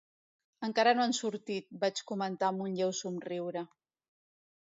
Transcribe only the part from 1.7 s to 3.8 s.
vaig comentar amb un lleu somriure.